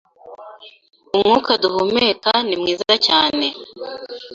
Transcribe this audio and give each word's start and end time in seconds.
umwuka 1.15 1.51
duhumeka 1.63 2.31
ni 2.47 2.55
mwiza 2.61 2.93
cyane 3.07 3.47